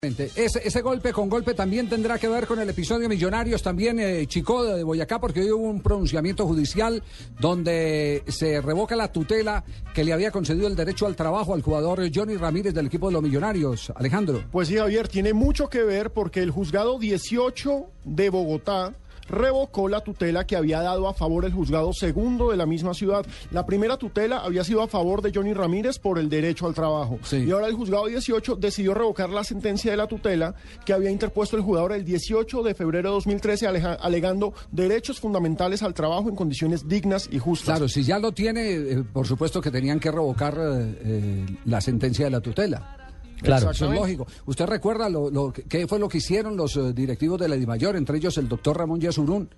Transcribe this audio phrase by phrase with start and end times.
[0.00, 4.28] Ese, ese golpe con golpe también tendrá que ver con el episodio Millonarios, también eh,
[4.28, 7.02] Chico de Boyacá, porque hoy hubo un pronunciamiento judicial
[7.40, 12.00] donde se revoca la tutela que le había concedido el derecho al trabajo al jugador
[12.14, 13.92] Johnny Ramírez del equipo de los Millonarios.
[13.96, 14.44] Alejandro.
[14.52, 18.94] Pues sí, Javier, tiene mucho que ver porque el juzgado 18 de Bogotá
[19.28, 23.24] revocó la tutela que había dado a favor el juzgado segundo de la misma ciudad.
[23.50, 27.18] La primera tutela había sido a favor de Johnny Ramírez por el derecho al trabajo.
[27.22, 27.44] Sí.
[27.46, 31.56] Y ahora el juzgado 18 decidió revocar la sentencia de la tutela que había interpuesto
[31.56, 36.36] el jugador el 18 de febrero de 2013 aleja- alegando derechos fundamentales al trabajo en
[36.36, 37.76] condiciones dignas y justas.
[37.76, 41.80] Claro, si ya lo tiene, eh, por supuesto que tenían que revocar eh, eh, la
[41.80, 42.96] sentencia de la tutela.
[43.42, 44.26] Claro, eso es lógico.
[44.46, 47.56] ¿Usted recuerda lo, lo que- qué fue lo que hicieron los eh, directivos de la
[47.56, 49.48] Dimayor, entre ellos el doctor Ramón Yasurún?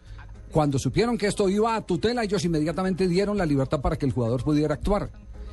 [0.53, 4.13] Cuando supieron que esto iba a tutela, ellos inmediatamente dieron la libertad para que el
[4.13, 5.11] jugador pudiera actuar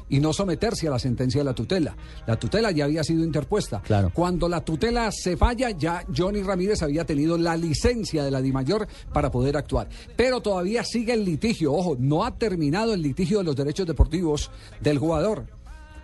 [0.10, 1.96] y no someterse a la sentencia de la tutela.
[2.26, 3.82] La tutela ya había sido interpuesta.
[3.82, 4.10] Claro.
[4.14, 8.88] Cuando la tutela se falla, ya Johnny Ramírez había tenido la licencia de la DIMAYOR
[9.14, 9.90] para poder actuar.
[10.16, 11.74] Pero todavía sigue el litigio.
[11.74, 15.46] Ojo, no ha terminado el litigio de los derechos deportivos del jugador.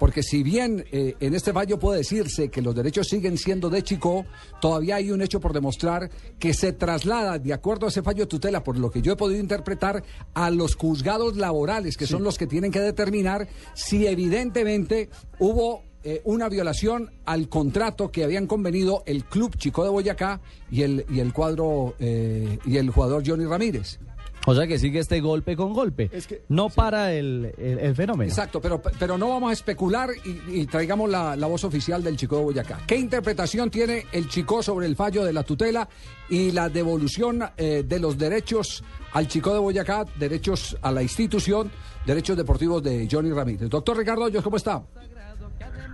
[0.04, 3.84] Porque si bien eh, en este fallo puede decirse que los derechos siguen siendo de
[3.84, 4.26] Chico,
[4.60, 8.28] todavía hay un hecho por demostrar que se traslada, de acuerdo a ese fallo de
[8.28, 12.38] tutela, por lo que yo he podido interpretar, a los juzgados laborales, que son los
[12.38, 19.04] que tienen que determinar si evidentemente hubo eh, una violación al contrato que habían convenido
[19.06, 23.46] el club Chico de Boyacá y el, y el cuadro eh, y el jugador Johnny
[23.46, 24.00] Ramírez.
[24.46, 26.10] O sea que sigue este golpe con golpe.
[26.12, 28.30] Es que- no para el, el- el fenómeno.
[28.30, 32.18] Exacto, pero, pero no vamos a especular y, y traigamos la, la voz oficial del
[32.18, 32.80] Chico de Boyacá.
[32.86, 35.88] ¿Qué interpretación tiene el Chico sobre el fallo de la tutela
[36.30, 41.72] y la devolución eh, de los derechos al Chico de Boyacá, derechos a la institución,
[42.06, 43.70] derechos deportivos de Johnny Ramírez?
[43.70, 44.82] Doctor Ricardo Hoyos, ¿cómo está?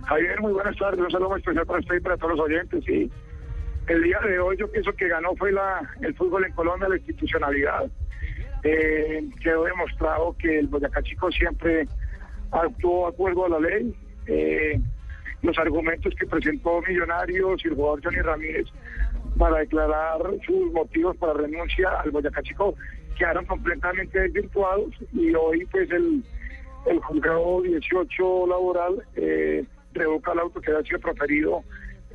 [0.06, 0.98] Javier, muy buenas tardes.
[1.00, 2.82] Un saludo especial para usted y para todos los oyentes.
[2.84, 3.08] Sí.
[3.86, 6.96] El día de hoy yo pienso que ganó fue la, el fútbol en Colombia, la
[6.96, 7.88] institucionalidad.
[8.62, 11.88] Eh, quedó demostrado que el Boyacá Chico siempre
[12.50, 13.94] actuó de acuerdo a la ley.
[14.26, 14.80] Eh,
[15.42, 18.66] los argumentos que presentó Millonarios y el jugador Johnny Ramírez
[19.38, 22.74] para declarar sus motivos para renuncia al Boyacá Chico
[23.16, 26.22] quedaron completamente desvirtuados y hoy pues el,
[26.86, 31.62] el juzgado 18 laboral eh, revoca el auto que había sido proferido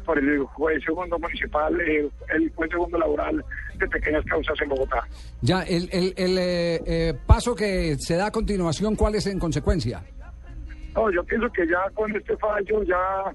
[0.06, 3.44] por el juez segundo municipal, eh, el juez segundo laboral
[3.78, 5.06] de pequeñas causas en Bogotá.
[5.42, 9.40] Ya, el, el, el, eh, eh, paso que se da a continuación, ¿cuál es en
[9.40, 10.04] consecuencia?
[10.96, 13.34] No, yo pienso que ya con este fallo, ya,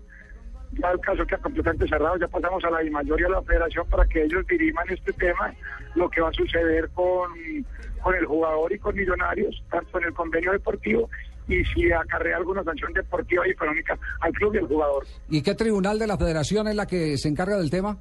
[0.72, 4.06] ya el caso queda completamente cerrado, ya pasamos a la mayoría de la federación para
[4.06, 5.52] que ellos diriman este tema,
[5.94, 7.30] lo que va a suceder con,
[8.02, 11.10] con el jugador y con Millonarios, tanto en el convenio deportivo
[11.50, 15.04] y si acarrea alguna sanción deportiva y económica al club y al jugador.
[15.28, 17.98] ¿Y qué tribunal de la federación es la que se encarga del tema?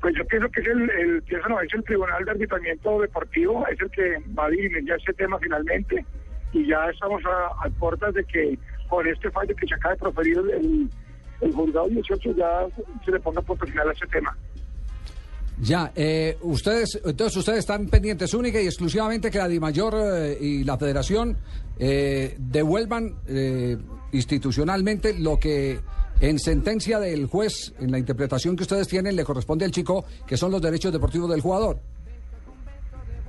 [0.00, 3.66] Pues yo pienso que es el, el, pienso no, es el Tribunal de Arbitramiento Deportivo,
[3.66, 6.04] es el que va a dirimir ya este tema finalmente
[6.52, 8.58] y ya estamos a, a puertas de que
[8.88, 10.90] con este fallo que se acaba de proferir el,
[11.42, 12.66] el, juzgado 18 ya
[13.04, 14.36] se le ponga punto final a este tema.
[15.62, 20.64] Ya, eh, ustedes, entonces ustedes están pendientes única y exclusivamente que la DIMAYOR eh, y
[20.64, 21.36] la Federación
[21.78, 23.76] eh, devuelvan eh,
[24.12, 25.80] institucionalmente lo que
[26.20, 30.36] en sentencia del juez, en la interpretación que ustedes tienen, le corresponde al chico, que
[30.36, 31.78] son los derechos deportivos del jugador.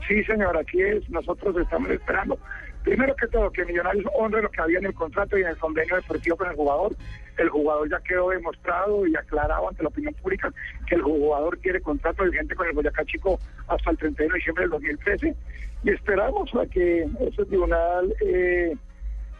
[0.08, 2.38] Sí, señor, aquí es, nosotros estamos esperando.
[2.84, 5.58] Primero que todo, que Millonarios honre lo que había en el contrato y en el
[5.58, 6.96] convenio deportivo con el jugador.
[7.38, 10.52] El jugador ya quedó demostrado y aclarado ante la opinión pública
[10.88, 14.64] que el jugador quiere contrato vigente con el Boyacá Chico hasta el 31 de diciembre
[14.64, 15.36] del 2013.
[15.84, 18.76] Y esperamos a que ese tribunal eh,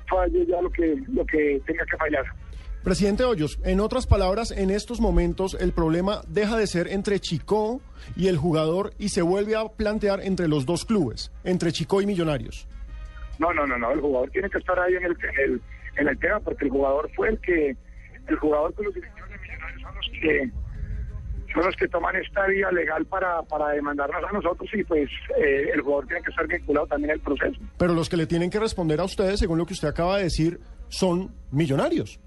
[0.08, 2.26] falle ya lo que, lo que tenga que fallar.
[2.84, 7.80] Presidente Hoyos, en otras palabras, en estos momentos el problema deja de ser entre Chico
[8.16, 12.08] y el jugador y se vuelve a plantear entre los dos clubes, entre Chico y
[12.08, 12.68] Millonarios.
[13.42, 15.62] No, no, no, no, el jugador tiene que estar ahí en el, en el,
[15.98, 17.76] en el tema porque el jugador fue el que,
[18.28, 20.52] el jugador con los directivos de Millonarios son los que
[21.52, 25.72] son los que toman esta vía legal para, para demandarnos a nosotros y pues eh,
[25.74, 27.60] el jugador tiene que estar vinculado también al proceso.
[27.80, 30.26] Pero los que le tienen que responder a ustedes, según lo que usted acaba de
[30.26, 32.20] decir, son millonarios.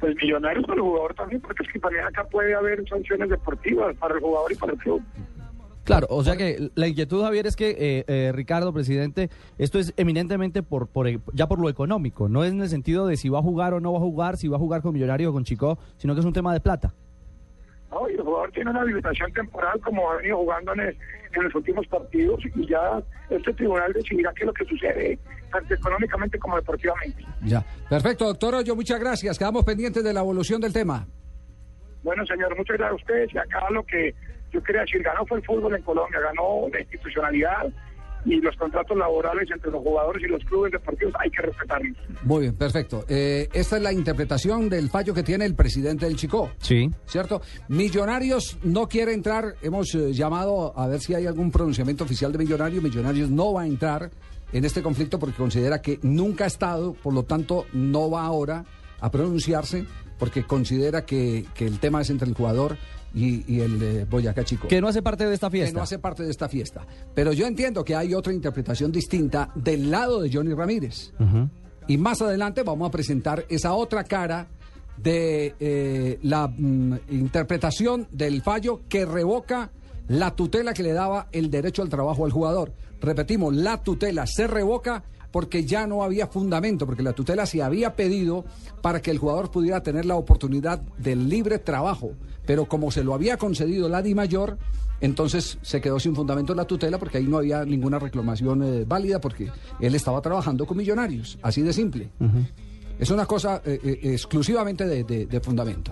[0.00, 3.96] pues millonarios para el jugador también, porque es que también acá puede haber sanciones deportivas
[3.98, 5.02] para el jugador y para el club.
[5.84, 9.92] Claro, o sea que la inquietud, Javier, es que, eh, eh, Ricardo, presidente, esto es
[9.96, 13.40] eminentemente por, por ya por lo económico, no es en el sentido de si va
[13.40, 15.42] a jugar o no va a jugar, si va a jugar con Millonario o con
[15.44, 16.94] Chico, sino que es un tema de plata.
[17.90, 20.96] No, y el jugador tiene una habilitación temporal como ha venido jugando en, el-
[21.34, 25.18] en los últimos partidos y ya este tribunal decidirá qué es lo que sucede,
[25.50, 27.24] tanto económicamente como deportivamente.
[27.44, 27.64] Ya.
[27.90, 29.38] Perfecto, doctor Hoyo, muchas gracias.
[29.38, 31.06] Quedamos pendientes de la evolución del tema.
[32.02, 33.34] Bueno, señor, muchas gracias a ustedes.
[33.34, 34.14] Y acá lo que
[34.52, 37.72] yo quería decir, ganó fue el fútbol en Colombia, ganó la institucionalidad
[38.24, 41.96] y los contratos laborales entre los jugadores y los clubes deportivos hay que respetarlos.
[42.22, 43.04] Muy bien, perfecto.
[43.08, 46.50] Eh, esta es la interpretación del fallo que tiene el presidente del Chico.
[46.58, 46.88] Sí.
[47.04, 47.42] ¿Cierto?
[47.68, 49.54] Millonarios no quiere entrar.
[49.60, 52.82] Hemos eh, llamado a ver si hay algún pronunciamiento oficial de Millonarios.
[52.82, 54.10] Millonarios no va a entrar
[54.52, 58.64] en este conflicto porque considera que nunca ha estado, por lo tanto, no va ahora
[59.00, 59.84] a pronunciarse
[60.18, 62.76] porque considera que, que el tema es entre el jugador
[63.14, 64.68] y, y el eh, Boyacá Chico.
[64.68, 65.76] Que no hace parte de esta que fiesta.
[65.76, 66.86] no hace parte de esta fiesta.
[67.14, 71.12] Pero yo entiendo que hay otra interpretación distinta del lado de Johnny Ramírez.
[71.88, 74.46] Y más adelante vamos a presentar esa otra cara
[74.96, 79.70] de eh, la mm, interpretación del fallo que revoca
[80.08, 82.72] la tutela que le daba el derecho al trabajo al jugador.
[83.00, 87.96] Repetimos, la tutela se revoca porque ya no había fundamento, porque la tutela se había
[87.96, 88.44] pedido
[88.82, 92.12] para que el jugador pudiera tener la oportunidad del libre trabajo,
[92.46, 94.58] pero como se lo había concedido la Di Mayor,
[95.00, 99.20] entonces se quedó sin fundamento la tutela porque ahí no había ninguna reclamación eh, válida
[99.20, 99.50] porque
[99.80, 102.10] él estaba trabajando con millonarios, así de simple.
[103.00, 105.90] Es una cosa eh, eh, exclusivamente de, de- de fundamento.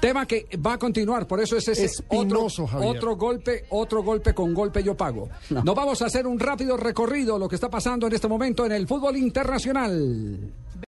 [0.00, 4.32] Tema que va a continuar, por eso es ese Espinoso, otro, otro golpe, otro golpe
[4.32, 5.28] con golpe yo pago.
[5.50, 8.72] Nos vamos a hacer un rápido recorrido lo que está pasando en este momento en
[8.72, 10.52] el fútbol internacional.